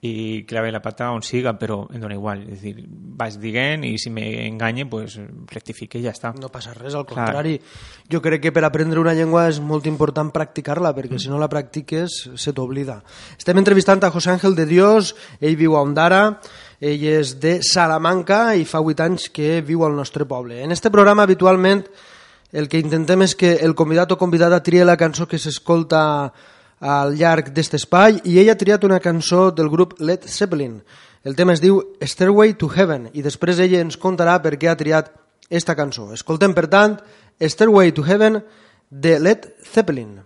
i 0.06 0.14
clave 0.50 0.70
la 0.74 0.82
pata 0.82 1.08
on 1.14 1.24
siga, 1.26 1.56
però 1.58 1.84
em 1.94 2.02
dona 2.02 2.18
igual. 2.18 2.44
És 2.54 2.62
dir, 2.62 2.76
vaig 3.18 3.38
dient 3.42 3.86
i 3.88 3.96
si 4.02 4.12
m'enganye, 4.14 4.86
pues, 4.90 5.18
rectifique 5.50 5.98
i 6.02 6.06
ja 6.06 6.14
està. 6.14 6.34
No 6.38 6.52
passa 6.54 6.76
res, 6.78 6.98
al 6.98 7.08
contrari. 7.10 7.58
Clar. 7.58 8.08
Jo 8.14 8.22
crec 8.26 8.46
que 8.46 8.54
per 8.54 8.66
aprendre 8.68 9.02
una 9.02 9.16
llengua 9.18 9.48
és 9.50 9.62
molt 9.62 9.90
important 9.90 10.30
practicar-la, 10.34 10.94
perquè 10.98 11.18
mm. 11.18 11.24
si 11.26 11.34
no 11.34 11.42
la 11.42 11.50
practiques 11.50 12.20
se 12.36 12.54
t'oblida. 12.54 13.00
Estem 13.38 13.62
entrevistant 13.62 14.04
a 14.06 14.14
José 14.14 14.34
Ángel 14.34 14.58
de 14.60 14.68
Dios, 14.70 15.16
ell 15.42 15.58
viu 15.58 15.78
a 15.78 15.84
Ondara, 15.86 16.24
ell 16.84 17.06
és 17.08 17.38
de 17.42 17.60
Salamanca 17.66 18.54
i 18.60 18.66
fa 18.70 18.82
8 18.84 19.06
anys 19.06 19.30
que 19.34 19.62
viu 19.66 19.86
al 19.86 19.96
nostre 19.98 20.28
poble. 20.30 20.62
En 20.62 20.74
este 20.76 20.92
programa 20.92 21.24
habitualment 21.24 21.86
el 22.54 22.70
que 22.70 22.80
intentem 22.80 23.26
és 23.26 23.34
que 23.36 23.56
el 23.66 23.74
convidat 23.76 24.14
o 24.14 24.18
convidada 24.22 24.62
tria 24.64 24.86
la 24.86 24.96
cançó 24.96 25.26
que 25.28 25.42
s'escolta 25.42 26.04
al 26.80 27.16
llarg 27.18 27.50
d'aquest 27.50 27.80
espai 27.80 28.20
i 28.30 28.38
ella 28.40 28.54
ha 28.54 28.60
triat 28.62 28.86
una 28.86 29.02
cançó 29.02 29.50
del 29.52 29.72
grup 29.74 29.98
Led 30.00 30.28
Zeppelin. 30.30 30.82
El 31.24 31.36
tema 31.36 31.56
es 31.56 31.62
diu 31.64 31.80
Stairway 32.00 32.54
to 32.60 32.70
Heaven 32.70 33.10
i 33.14 33.24
després 33.26 33.60
ella 33.64 33.82
ens 33.82 33.98
contarà 33.98 34.38
per 34.44 34.58
què 34.62 34.70
ha 34.70 34.78
triat 34.78 35.10
esta 35.50 35.76
cançó. 35.76 36.12
Escoltem, 36.14 36.54
per 36.54 36.68
tant, 36.70 37.00
Stairway 37.42 37.92
to 37.92 38.06
Heaven 38.06 38.44
de 38.90 39.18
Led 39.20 39.50
Zeppelin. 39.74 40.20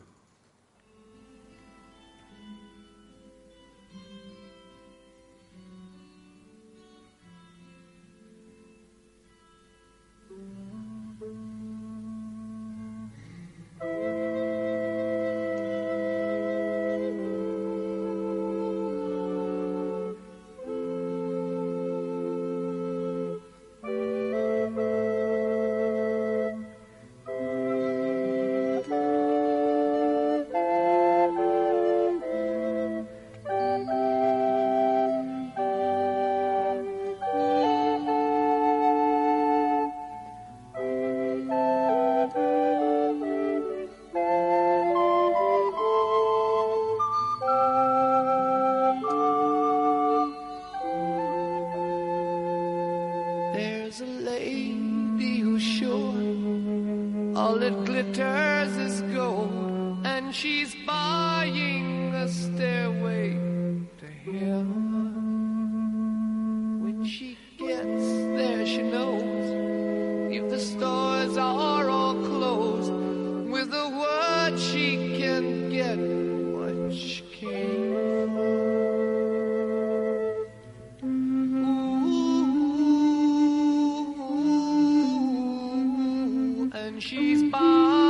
and 86.78 87.02
she's 87.02 87.44
by. 87.52 88.07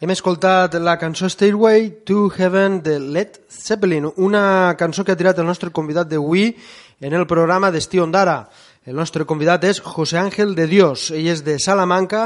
Hem 0.00 0.08
escoltat 0.14 0.78
la 0.80 0.94
cançó 0.96 1.28
Stairway 1.28 1.90
to 2.08 2.30
Heaven 2.32 2.78
de 2.80 2.94
Led 2.98 3.34
Zeppelin, 3.52 4.06
una 4.16 4.74
cançó 4.80 5.04
que 5.04 5.12
ha 5.12 5.18
tirat 5.20 5.42
el 5.42 5.44
nostre 5.44 5.68
convidat 5.76 6.08
d'avui 6.08 6.46
en 7.04 7.16
el 7.18 7.26
programa 7.28 7.68
d'Estiu 7.68 8.06
Ondara. 8.06 8.46
El 8.88 8.96
nostre 8.96 9.26
convidat 9.28 9.66
és 9.68 9.82
José 9.84 10.16
Ángel 10.16 10.54
de 10.56 10.64
Dios. 10.70 11.10
Ell 11.12 11.28
és 11.28 11.44
de 11.44 11.58
Salamanca 11.60 12.22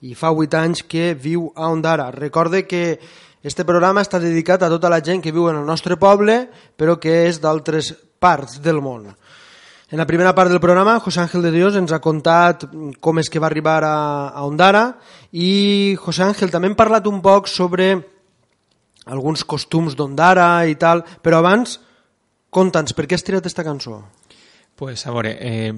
i 0.00 0.16
fa 0.16 0.30
8 0.32 0.56
anys 0.62 0.80
que 0.88 1.12
viu 1.12 1.50
a 1.52 1.68
Ondara. 1.68 2.08
Recorde 2.08 2.64
que 2.64 2.96
este 3.44 3.68
programa 3.68 4.00
està 4.00 4.16
dedicat 4.16 4.64
a 4.64 4.72
tota 4.72 4.88
la 4.88 5.02
gent 5.04 5.20
que 5.20 5.34
viu 5.36 5.50
en 5.52 5.60
el 5.60 5.68
nostre 5.68 6.00
poble, 6.00 6.46
però 6.72 6.96
que 6.96 7.26
és 7.28 7.36
d'altres 7.36 7.92
parts 8.16 8.62
del 8.64 8.80
món. 8.80 9.10
En 9.94 9.98
la 9.98 10.08
primera 10.08 10.34
part 10.34 10.50
del 10.50 10.58
programa, 10.58 10.98
José 10.98 11.20
Ángel 11.20 11.40
de 11.40 11.52
Dios 11.52 11.76
ens 11.78 11.92
ha 11.94 12.00
contat 12.02 12.64
com 12.98 13.20
és 13.22 13.28
que 13.30 13.38
va 13.38 13.46
arribar 13.46 13.76
a, 13.86 13.98
a 14.34 14.40
Ondara 14.42 14.96
i 15.30 15.94
José 16.02 16.24
Ángel 16.26 16.50
també 16.50 16.66
hem 16.66 16.74
parlat 16.74 17.06
un 17.06 17.20
poc 17.22 17.46
sobre 17.46 17.92
alguns 19.06 19.44
costums 19.46 19.94
d'Ondara 19.94 20.48
i 20.66 20.74
tal, 20.74 21.04
però 21.22 21.38
abans 21.38 21.76
conta'ns, 22.50 22.90
per 22.90 23.06
què 23.06 23.14
has 23.14 23.22
tirat 23.22 23.46
aquesta 23.46 23.62
cançó? 23.62 24.00
Pues 24.74 25.06
a 25.06 25.14
veure, 25.14 25.36
eh, 25.38 25.70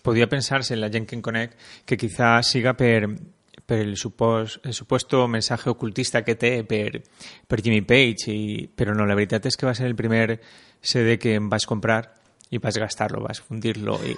podria 0.00 0.30
pensar-se 0.32 0.80
la 0.80 0.88
gent 0.88 1.04
que 1.04 1.20
en 1.20 1.28
conec 1.28 1.52
que 1.84 2.00
quizá 2.00 2.38
siga 2.40 2.72
per, 2.72 3.12
per 3.60 3.82
el, 3.84 3.98
supos, 4.00 4.56
el 4.64 4.72
supuesto 4.72 5.28
mensaje 5.28 5.68
ocultista 5.68 6.24
que 6.24 6.40
té 6.40 6.56
per, 6.64 7.04
per 7.44 7.60
Jimmy 7.60 7.84
Page, 7.84 8.32
i, 8.32 8.66
però 8.72 8.96
no, 8.96 9.04
la 9.04 9.20
veritat 9.20 9.52
és 9.52 9.60
que 9.60 9.68
va 9.68 9.76
ser 9.76 9.92
el 9.92 10.00
primer 10.00 10.40
CD 10.80 11.18
que 11.20 11.36
em 11.36 11.52
vaig 11.52 11.68
comprar 11.68 12.06
i 12.50 12.60
vaig 12.62 12.78
gastar-lo, 12.82 13.22
vaig 13.24 13.40
fundir-lo. 13.40 13.98
I, 14.04 14.16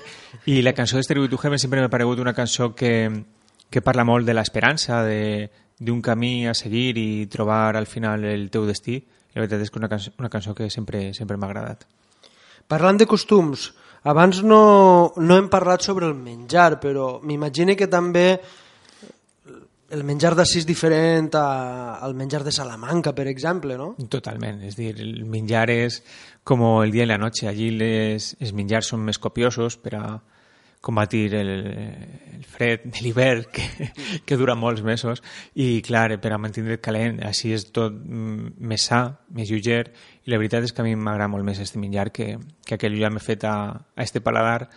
I 0.52 0.60
la 0.62 0.74
cançó 0.74 0.96
de 0.96 1.04
Stairway 1.06 1.30
to 1.30 1.38
Heaven 1.42 1.62
sempre 1.62 1.80
m'ha 1.80 1.92
paregut 1.92 2.20
una 2.22 2.34
cançó 2.34 2.72
que, 2.74 2.92
que 3.70 3.82
parla 3.82 4.04
molt 4.04 4.26
de 4.26 4.34
l'esperança, 4.34 5.04
d'un 5.78 6.00
camí 6.02 6.46
a 6.48 6.54
seguir 6.54 6.96
i 6.98 7.26
trobar 7.32 7.76
al 7.76 7.86
final 7.86 8.24
el 8.24 8.48
teu 8.50 8.66
destí. 8.66 9.00
La 9.34 9.42
veritat 9.42 9.66
és 9.66 9.70
que 9.70 9.78
una 9.78 9.90
cançó, 9.92 10.12
una 10.18 10.32
cançó 10.32 10.54
que 10.56 10.70
sempre 10.72 11.12
sempre 11.14 11.36
m'ha 11.36 11.50
agradat. 11.50 11.84
Parlant 12.66 12.96
de 12.98 13.06
costums, 13.06 13.74
abans 14.02 14.40
no, 14.42 15.12
no 15.16 15.36
hem 15.36 15.50
parlat 15.52 15.84
sobre 15.84 16.08
el 16.08 16.14
menjar, 16.14 16.80
però 16.80 17.20
m'imagino 17.22 17.76
que 17.76 17.86
també 17.86 18.40
el 19.90 20.02
menjar 20.06 20.34
d'ací 20.34 20.60
és 20.62 20.66
diferent 20.66 21.28
a, 21.38 21.98
al 22.02 22.14
menjar 22.18 22.42
de 22.44 22.52
Salamanca, 22.54 23.12
per 23.14 23.28
exemple, 23.30 23.76
no? 23.78 23.92
Totalment, 24.10 24.62
és 24.66 24.78
dir, 24.78 24.92
el 25.02 25.24
menjar 25.30 25.68
és 25.70 26.00
com 26.46 26.64
el 26.66 26.94
dia 26.94 27.06
i 27.06 27.10
la 27.10 27.18
noche. 27.20 27.46
Allí 27.50 27.70
les, 27.74 28.32
els 28.40 28.54
menjars 28.56 28.90
són 28.92 29.04
més 29.06 29.20
copiosos 29.22 29.78
per 29.82 29.94
a 29.98 30.06
combatir 30.86 31.34
el, 31.34 31.48
el 32.36 32.44
fred 32.46 32.84
de 32.84 33.00
l'hivern 33.02 33.46
que, 33.50 33.64
que 34.26 34.36
dura 34.38 34.54
molts 34.54 34.84
mesos 34.86 35.22
i 35.58 35.80
clar, 35.82 36.12
per 36.22 36.30
a 36.30 36.38
mantenir 36.38 36.76
calent 36.84 37.18
així 37.26 37.50
és 37.56 37.64
tot 37.74 37.96
mm, 37.96 38.52
més 38.70 38.84
sa, 38.86 39.00
més 39.34 39.50
lleuger 39.50 39.80
i 40.22 40.30
la 40.30 40.38
veritat 40.38 40.68
és 40.68 40.76
que 40.76 40.84
a 40.84 40.86
mi 40.86 40.94
m'agrada 40.94 41.32
molt 41.32 41.48
més 41.48 41.58
este 41.64 41.82
menjar 41.82 42.12
que, 42.14 42.36
que 42.62 42.76
aquell 42.78 42.94
ja 43.00 43.10
m'he 43.10 43.24
fet 43.24 43.48
a, 43.48 43.56
a 43.74 44.06
este 44.06 44.22
paladar 44.22 44.68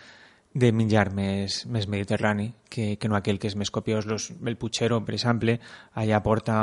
de 0.52 0.72
menjar 0.74 1.10
més, 1.14 1.64
més 1.70 1.86
mediterrani 1.86 2.50
que, 2.68 2.96
que 2.98 3.08
no 3.08 3.16
aquell 3.18 3.38
que 3.38 3.50
és 3.50 3.56
més 3.56 3.70
copiós. 3.70 4.06
Los, 4.06 4.30
el 4.34 4.58
Puigero, 4.58 4.98
per 5.06 5.14
exemple, 5.14 5.58
allà 5.94 6.20
porta 6.24 6.62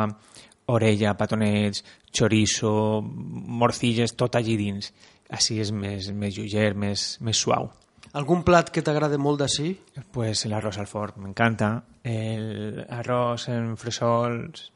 orella, 0.68 1.16
patonets, 1.16 1.84
chorizo, 2.12 3.02
morcilles, 3.02 4.16
tot 4.20 4.36
allí 4.36 4.58
dins. 4.60 4.92
Així 5.32 5.62
és 5.64 5.72
més, 5.72 6.12
més 6.12 6.36
lleuger, 6.36 6.74
més, 6.76 7.16
més 7.24 7.40
suau. 7.40 7.72
Algun 8.18 8.44
plat 8.48 8.70
que 8.72 8.84
t'agrada 8.84 9.18
molt 9.20 9.42
d'ací? 9.42 9.74
Pues 10.12 10.46
el 10.48 10.56
arroz 10.56 10.80
al 10.80 10.88
forn, 10.88 11.22
m'encanta. 11.24 11.72
El 12.08 12.84
arroz 12.88 13.48
en 13.52 13.76
fresols 13.80 14.70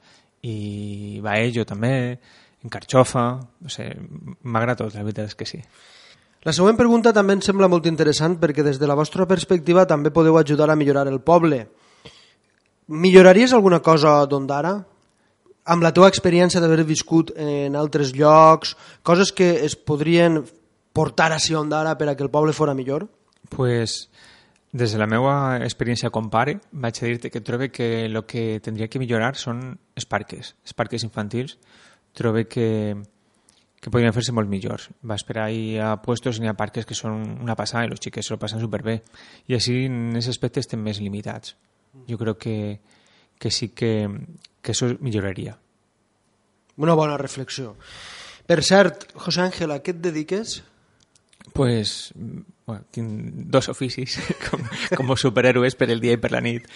i 0.48 1.20
baello 1.24 1.66
també, 1.68 1.96
en 2.62 2.74
carxofa, 2.74 3.26
no 3.62 3.72
sé, 3.72 3.88
m'agrada 4.44 4.84
tot, 4.84 4.96
la 4.96 5.06
veritat 5.06 5.32
és 5.32 5.38
que 5.38 5.48
sí. 5.50 5.62
La 6.42 6.54
següent 6.58 6.78
pregunta 6.78 7.12
també 7.14 7.36
em 7.38 7.42
sembla 7.46 7.68
molt 7.70 7.86
interessant 7.86 8.40
perquè 8.42 8.64
des 8.66 8.80
de 8.82 8.88
la 8.90 8.96
vostra 8.98 9.28
perspectiva 9.30 9.86
també 9.86 10.10
podeu 10.10 10.40
ajudar 10.40 10.72
a 10.74 10.76
millorar 10.76 11.06
el 11.08 11.20
poble. 11.22 11.68
Milloraries 12.88 13.54
alguna 13.54 13.80
cosa 13.80 14.16
d'Ondara? 14.26 14.72
Amb 15.70 15.86
la 15.86 15.92
teva 15.94 16.10
experiència 16.10 16.60
d'haver 16.60 16.82
viscut 16.90 17.30
en 17.38 17.78
altres 17.78 18.16
llocs, 18.18 18.74
coses 19.06 19.30
que 19.32 19.52
es 19.68 19.76
podrien 19.78 20.42
portar 20.94 21.32
a 21.32 21.38
Ondara 21.60 21.98
per 21.98 22.10
a 22.10 22.16
que 22.16 22.24
el 22.24 22.32
poble 22.34 22.54
fora 22.54 22.74
millor? 22.74 23.08
Pues, 23.50 24.10
des 24.72 24.92
de 24.92 24.98
la 24.98 25.06
meva 25.06 25.60
experiència 25.62 26.10
com 26.10 26.30
pare, 26.30 26.58
vaig 26.72 26.98
a 27.04 27.06
dir-te 27.06 27.30
que 27.30 27.42
trobo 27.42 27.70
que 27.70 28.06
el 28.06 28.24
que 28.26 28.60
tindria 28.64 28.88
que 28.88 29.00
millorar 29.00 29.36
són 29.36 29.78
els 29.96 30.06
parques, 30.06 30.56
els 30.66 30.74
parques 30.74 31.04
infantils. 31.04 31.58
Trobo 32.14 32.44
que, 32.50 32.98
que 33.82 33.90
podrien 33.90 34.14
fer-se 34.14 34.34
molt 34.38 34.50
millors. 34.50 34.90
Va 35.02 35.18
esperar 35.18 35.48
ahir 35.50 35.82
a 35.82 35.96
puestos 36.06 36.40
n'hi 36.40 36.52
ha 36.52 36.58
parques 36.58 36.86
que 36.86 36.98
són 36.98 37.24
una 37.42 37.58
passada 37.58 37.88
i 37.88 37.92
els 37.92 38.04
xiquets 38.04 38.30
se 38.30 38.36
lo 38.36 38.40
passen 38.40 38.62
superbé. 38.62 39.00
I 39.50 39.58
així, 39.58 39.88
en 39.90 40.14
aquest 40.14 40.36
aspecte, 40.36 40.62
estem 40.62 40.84
més 40.86 41.02
limitats. 41.02 41.56
Jo 42.08 42.20
crec 42.22 42.42
que, 42.46 42.58
que 43.42 43.52
sí 43.52 43.72
que, 43.74 43.94
que 44.62 44.76
això 44.76 44.92
milloraria. 45.02 45.58
Una 46.78 46.94
bona 46.98 47.18
reflexió. 47.18 47.74
Per 48.46 48.62
cert, 48.64 49.10
José 49.18 49.42
Ángel, 49.48 49.74
a 49.74 49.82
què 49.82 49.96
et 49.96 50.02
dediques? 50.02 50.62
Pues, 51.58 52.14
bueno, 52.68 52.86
tinc 52.94 53.10
dos 53.52 53.68
oficis 53.74 54.20
com, 54.46 54.62
com 54.94 55.16
superhéroes 55.18 55.76
per 55.76 55.90
el 55.90 56.00
dia 56.04 56.14
i 56.16 56.22
per 56.22 56.32
la 56.36 56.42
nit. 56.42 56.70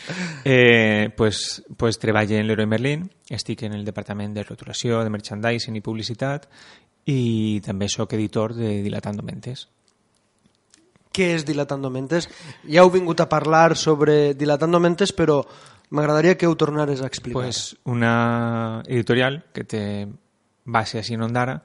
Eh, 0.44 1.14
pues, 1.16 1.62
pues 1.78 2.02
treballo 2.02 2.40
en 2.40 2.50
l'Heroi 2.50 2.68
Merlin, 2.70 3.06
estic 3.30 3.62
en 3.70 3.78
el 3.78 3.86
departament 3.86 4.34
de 4.34 4.44
rotulació, 4.44 5.04
de 5.06 5.14
merchandising 5.14 5.78
i 5.78 5.86
publicitat 5.86 6.50
i 7.06 7.62
també 7.66 7.88
sóc 7.90 8.14
editor 8.18 8.56
de 8.58 8.82
Dilatando 8.84 9.24
Mentes. 9.24 9.68
Què 11.16 11.32
és 11.38 11.46
Dilatando 11.48 11.92
Mentes? 11.94 12.28
Ja 12.68 12.84
heu 12.84 12.92
vingut 12.92 13.22
a 13.22 13.30
parlar 13.32 13.78
sobre 13.80 14.34
Dilatando 14.36 14.82
Mentes, 14.84 15.14
però 15.16 15.40
m'agradaria 15.96 16.36
que 16.36 16.48
ho 16.48 16.56
tornares 16.58 17.02
a 17.02 17.08
explicar. 17.08 17.46
Pues 17.46 17.78
una 17.86 18.84
editorial 18.88 19.44
que 19.54 19.64
té 19.64 19.84
base 20.66 21.00
així 21.00 21.16
en 21.16 21.24
Ondara 21.24 21.62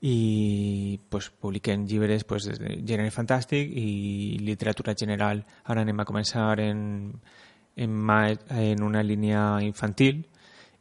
i 0.00 0.98
pues, 1.08 1.30
publiquem 1.30 1.86
llibres 1.86 2.24
pues, 2.24 2.48
de 2.50 2.80
gènere 2.84 3.12
fantàstic 3.14 3.70
i 3.70 4.40
literatura 4.42 4.96
general. 4.98 5.44
Ara 5.64 5.84
anem 5.86 6.00
a 6.00 6.08
començar 6.08 6.58
en, 6.60 7.12
en, 7.76 7.94
en 8.10 8.82
una 8.82 9.04
línia 9.04 9.44
infantil 9.62 10.26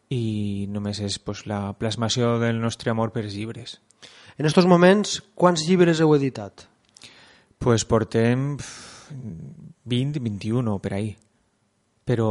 i 0.10 0.66
només 0.72 1.00
és 1.06 1.20
pues, 1.20 1.46
la 1.46 1.78
plasmació 1.78 2.40
del 2.42 2.60
nostre 2.60 2.92
amor 2.92 3.14
per 3.14 3.28
llibres. 3.30 3.80
En 4.40 4.48
aquests 4.48 4.70
moments, 4.72 5.18
quants 5.36 5.66
llibres 5.68 6.00
heu 6.00 6.14
editat? 6.16 6.64
Pues 7.60 7.84
portem 7.84 8.54
20, 8.56 10.22
21 10.24 10.78
per 10.80 10.94
ahir. 10.96 11.18
Però 12.08 12.30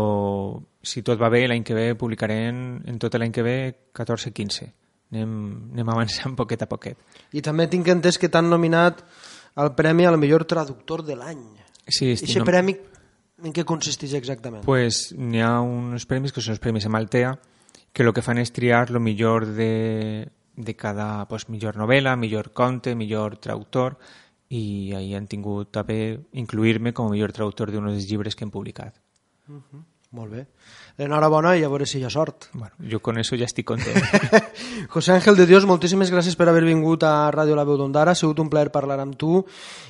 si 0.80 1.02
tot 1.04 1.20
va 1.20 1.28
bé, 1.28 1.42
l'any 1.46 1.66
que 1.66 1.76
ve 1.76 1.92
publicarem 2.00 2.78
en 2.88 2.98
tot 2.98 3.14
l'any 3.20 3.34
que 3.34 3.44
ve 3.44 3.56
14, 3.92 4.32
15. 4.32 4.70
Anem, 5.12 5.34
anem 5.74 5.92
avançant 5.92 6.36
poquet 6.40 6.64
a 6.64 6.70
poquet. 6.70 6.96
I 7.36 7.44
també 7.44 7.68
tinc 7.68 7.92
entès 7.92 8.16
que 8.16 8.32
t'han 8.32 8.48
nominat 8.48 9.04
al 9.60 9.74
premi 9.76 10.08
al 10.08 10.16
millor 10.16 10.46
traductor 10.48 11.04
de 11.04 11.18
l'any. 11.18 11.44
Sí, 11.84 12.14
I 12.14 12.16
aquest 12.16 12.48
premi 12.48 12.72
en 13.44 13.52
què 13.52 13.68
consisteix 13.68 14.16
exactament? 14.16 14.64
Pues 14.64 15.10
n'hi 15.12 15.44
ha 15.44 15.58
uns 15.60 16.08
premis 16.08 16.32
que 16.32 16.40
són 16.40 16.56
els 16.56 16.64
premis 16.64 16.88
Amaltea, 16.88 17.36
que 17.92 18.04
el 18.04 18.16
que 18.16 18.24
fan 18.24 18.40
és 18.40 18.52
triar 18.56 18.86
el 18.88 19.00
millor 19.04 19.44
de, 19.56 20.28
de 20.58 20.74
cada 20.74 21.26
pues, 21.30 21.48
millor 21.48 21.78
novel·la, 21.78 22.16
millor 22.18 22.50
conte, 22.52 22.96
millor 22.98 23.38
traductor 23.38 23.98
i 24.48 24.94
ahir 24.96 25.14
han 25.18 25.28
tingut 25.28 25.70
també 25.72 26.18
incluir-me 26.40 26.94
com 26.96 27.08
a 27.08 27.14
millor 27.14 27.32
traductor 27.36 27.70
d'un 27.70 27.86
dels 27.90 28.08
llibres 28.08 28.34
que 28.34 28.44
hem 28.44 28.50
publicat. 28.50 28.96
Uh 29.48 29.60
-huh. 29.60 29.84
Molt 30.10 30.32
bé. 30.32 30.46
Enhorabona 30.96 31.50
i 31.58 31.64
a 31.64 31.68
veure 31.68 31.84
si 31.84 31.98
hi 32.00 32.04
ha 32.04 32.10
sort. 32.10 32.46
Bueno, 32.54 32.74
jo 32.90 33.00
con 33.04 33.18
eso 33.18 33.36
ja 33.36 33.44
estic 33.44 33.66
content. 33.66 34.02
José 34.88 35.12
Ángel 35.12 35.36
de 35.36 35.44
Dios, 35.46 35.66
moltíssimes 35.66 36.10
gràcies 36.10 36.34
per 36.34 36.48
haver 36.48 36.64
vingut 36.64 37.04
a 37.04 37.30
Ràdio 37.30 37.54
La 37.54 37.64
Veu 37.64 37.76
d'Ondara. 37.76 38.12
Ha 38.12 38.14
sigut 38.14 38.38
un 38.40 38.48
plaer 38.48 38.72
parlar 38.72 38.98
amb 39.00 39.18
tu 39.20 39.44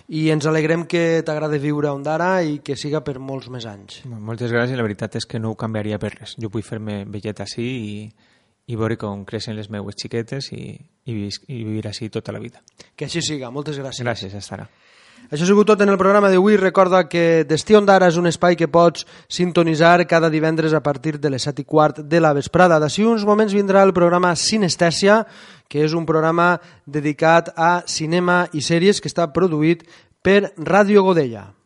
i 0.08 0.28
ens 0.30 0.44
alegrem 0.46 0.86
que 0.86 1.22
t'agrada 1.22 1.56
viure 1.62 1.88
a 1.88 1.92
Ondara 1.92 2.42
i 2.42 2.58
que 2.58 2.74
siga 2.74 3.04
per 3.06 3.20
molts 3.20 3.48
més 3.48 3.64
anys. 3.64 4.02
Moltes 4.06 4.50
gràcies. 4.50 4.76
La 4.76 4.82
veritat 4.82 5.14
és 5.14 5.24
que 5.24 5.38
no 5.38 5.52
ho 5.52 5.56
canviaria 5.56 6.00
per 6.02 6.16
res. 6.16 6.34
Jo 6.36 6.50
vull 6.50 6.66
fer-me 6.66 7.04
vellet 7.04 7.40
així 7.40 7.62
i 7.62 8.10
i 8.68 8.76
veure 8.76 8.98
com 9.00 9.24
creixen 9.28 9.56
les 9.56 9.70
meues 9.72 9.96
xiquetes 9.96 10.52
i, 10.52 10.76
i, 11.08 11.16
i 11.24 11.62
vivir 11.64 11.86
així 11.88 12.10
tota 12.12 12.34
la 12.36 12.42
vida. 12.42 12.60
Que 12.94 13.08
així 13.08 13.24
siga. 13.24 13.50
Moltes 13.50 13.80
gràcies. 13.80 14.04
Gràcies, 14.04 14.36
Estara. 14.36 14.68
Això 15.28 15.44
ha 15.44 15.48
sigut 15.48 15.66
tot 15.68 15.80
en 15.84 15.90
el 15.92 15.98
programa 16.00 16.30
d'avui. 16.30 16.56
Recorda 16.56 17.02
que 17.08 17.44
Destí 17.48 17.76
Ondara 17.76 18.08
és 18.08 18.16
un 18.20 18.28
espai 18.30 18.56
que 18.56 18.68
pots 18.72 19.04
sintonitzar 19.28 20.06
cada 20.08 20.30
divendres 20.32 20.72
a 20.72 20.82
partir 20.84 21.18
de 21.18 21.32
les 21.32 21.44
7 21.44 21.64
i 21.64 21.68
quart 21.68 22.00
de 22.00 22.20
la 22.20 22.32
vesprada. 22.36 22.78
D'ací 22.80 23.04
uns 23.04 23.26
moments 23.28 23.56
vindrà 23.56 23.82
el 23.84 23.92
programa 23.96 24.34
Sinestèsia, 24.36 25.24
que 25.68 25.84
és 25.84 25.92
un 25.92 26.06
programa 26.08 26.54
dedicat 26.86 27.52
a 27.56 27.82
cinema 27.84 28.46
i 28.52 28.64
sèries 28.64 29.00
que 29.00 29.10
està 29.10 29.28
produït 29.32 29.84
per 30.24 30.54
Ràdio 30.56 31.04
Godella. 31.04 31.57